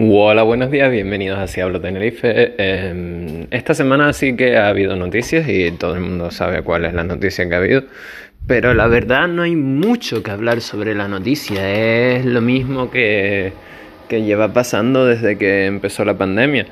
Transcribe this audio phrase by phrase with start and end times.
[0.00, 2.54] Hola, buenos días, bienvenidos a Ciablo Tenerife.
[2.56, 6.94] Eh, esta semana sí que ha habido noticias y todo el mundo sabe cuál es
[6.94, 7.82] la noticia que ha habido,
[8.46, 11.68] pero la verdad no hay mucho que hablar sobre la noticia,
[12.14, 13.52] es lo mismo que,
[14.08, 16.66] que lleva pasando desde que empezó la pandemia.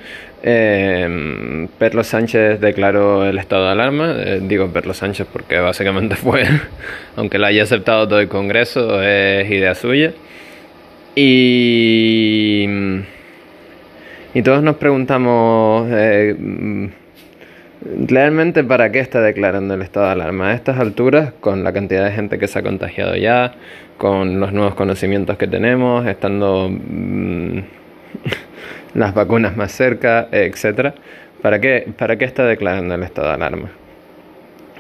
[0.45, 6.45] Eh, Perlo Sánchez declaró el estado de alarma, eh, digo Perlo Sánchez porque básicamente fue,
[7.17, 10.13] aunque lo haya aceptado todo el Congreso, es idea suya.
[11.19, 12.69] Y
[14.37, 16.37] y todos nos preguntamos, eh,
[18.07, 20.51] ¿realmente para qué está declarando el estado de alarma?
[20.51, 23.55] A estas alturas, con la cantidad de gente que se ha contagiado ya,
[23.97, 27.61] con los nuevos conocimientos que tenemos, estando mm,
[28.95, 30.93] las vacunas más cerca, etc.
[31.41, 33.71] ¿Para qué, ¿Para qué está declarando el estado de alarma?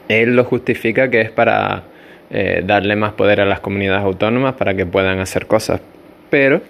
[0.06, 1.84] Él lo justifica que es para
[2.28, 5.80] eh, darle más poder a las comunidades autónomas para que puedan hacer cosas.
[6.28, 6.60] Pero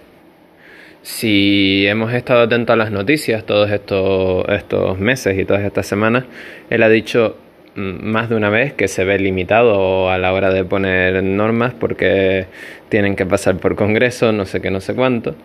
[1.01, 6.25] si hemos estado atentos a las noticias todos estos, estos meses y todas estas semanas,
[6.69, 7.37] él ha dicho
[7.75, 11.73] mm, más de una vez que se ve limitado a la hora de poner normas
[11.73, 12.45] porque
[12.89, 15.35] tienen que pasar por Congreso, no sé qué, no sé cuánto.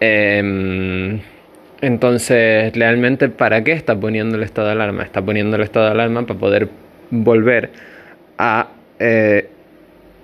[0.00, 1.20] Em,
[1.80, 5.02] entonces, realmente, ¿para qué está poniendo el estado de alarma?
[5.02, 6.68] Está poniendo el estado de alarma para poder
[7.10, 7.70] volver
[8.38, 9.48] a eh,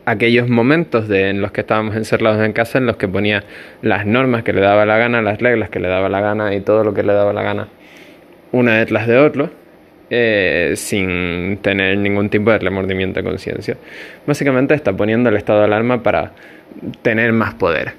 [0.06, 3.44] aquellos momentos de, en los que estábamos encerrados en casa, en los que ponía
[3.82, 6.60] las normas que le daba la gana, las reglas que le daba la gana y
[6.60, 7.68] todo lo que le daba la gana,
[8.52, 9.50] una detrás de otro,
[10.08, 13.76] eh, sin tener ningún tipo de remordimiento de conciencia.
[14.26, 16.32] Básicamente está poniendo el estado de alarma para
[17.02, 17.94] tener más poder.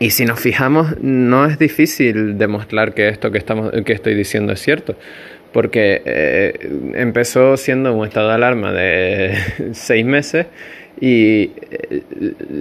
[0.00, 4.52] Y si nos fijamos, no es difícil demostrar que esto que, estamos, que estoy diciendo
[4.52, 4.96] es cierto
[5.52, 9.34] porque eh, empezó siendo un estado de alarma de
[9.72, 10.46] seis meses
[11.00, 12.02] y eh,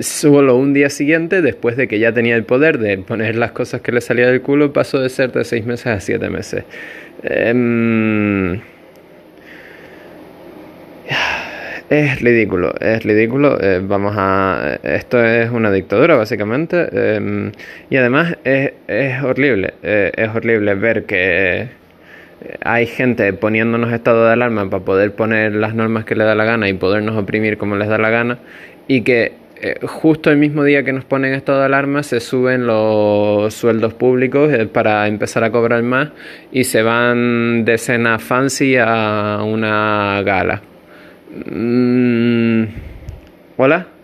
[0.02, 3.82] solo un día siguiente, después de que ya tenía el poder de poner las cosas
[3.82, 6.64] que le salía del culo, pasó de ser de seis meses a siete meses.
[7.24, 8.60] Em,
[11.90, 13.58] es ridículo, es ridículo.
[13.62, 14.78] Eh, vamos a.
[14.84, 17.16] Esto es una dictadura, básicamente.
[17.16, 17.52] Em,
[17.90, 19.74] y además es, es horrible.
[19.84, 21.70] Eh, es horrible ver que
[22.62, 26.46] hay gente poniéndonos estado de alarma para poder poner las normas que le da la
[26.46, 28.40] gana y podernos oprimir como les da la gana
[28.88, 32.68] y que eh, justo el mismo día que nos ponen estado de alarma se suben
[32.68, 36.10] los sueldos públicos eh, para empezar a cobrar más
[36.52, 40.62] y se van de cena fancy a una gala.
[41.50, 42.64] Mm,
[43.58, 43.97] ¿Hola?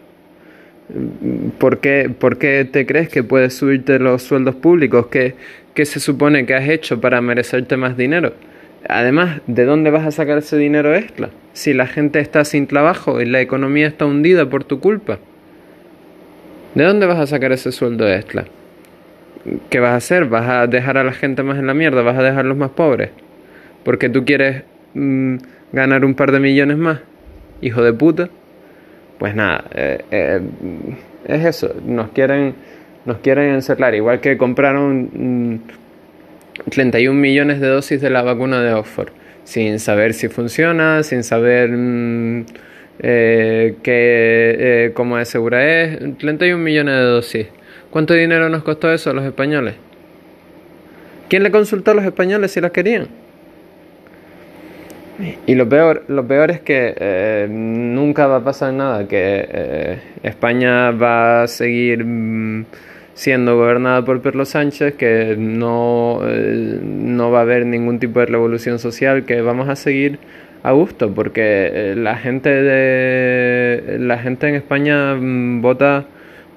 [1.63, 5.07] ¿Por qué, ¿Por qué te crees que puedes subirte los sueldos públicos?
[5.07, 5.35] ¿Qué,
[5.73, 8.33] ¿Qué se supone que has hecho para merecerte más dinero?
[8.89, 11.29] Además, ¿de dónde vas a sacar ese dinero extra?
[11.53, 15.19] Si la gente está sin trabajo y la economía está hundida por tu culpa.
[16.75, 18.43] ¿De dónde vas a sacar ese sueldo extra?
[19.69, 20.25] ¿Qué vas a hacer?
[20.25, 22.01] ¿Vas a dejar a la gente más en la mierda?
[22.01, 23.11] ¿Vas a dejarlos más pobres?
[23.85, 24.63] Porque tú quieres
[24.95, 25.37] mm,
[25.71, 26.99] ganar un par de millones más.
[27.61, 28.27] Hijo de puta.
[29.17, 30.41] Pues nada, eh, eh,
[31.27, 31.73] es eso.
[31.85, 32.55] Nos quieren
[33.05, 35.61] nos quieren encerrar, igual que compraron
[36.69, 39.09] 31 mm, millones de dosis de la vacuna de Oxford,
[39.43, 42.45] sin saber si funciona, sin saber mm,
[42.99, 47.47] eh, qué, eh, cómo de segura es, 31 millones de dosis.
[47.89, 49.75] ¿Cuánto dinero nos costó eso a los españoles?
[51.29, 53.07] ¿Quién le consultó a los españoles si las querían?
[55.45, 60.91] Y lo peor, lo peor es que eh, nunca va a pasar nada, que España
[60.91, 62.03] va a seguir...
[62.05, 62.65] Mm,
[63.13, 68.25] siendo gobernada por Perlo Sánchez, que no, eh, no va a haber ningún tipo de
[68.27, 70.19] revolución social, que vamos a seguir
[70.63, 71.41] a gusto, porque
[71.73, 76.05] eh, la gente de la gente en España mm, vota eh,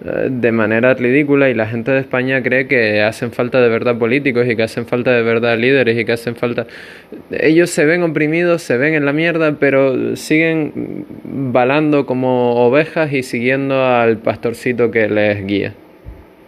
[0.01, 4.47] de manera ridícula y la gente de España cree que hacen falta de verdad políticos
[4.47, 6.67] y que hacen falta de verdad líderes y que hacen falta
[7.31, 13.23] ellos se ven oprimidos, se ven en la mierda, pero siguen balando como ovejas y
[13.23, 15.75] siguiendo al pastorcito que les guía.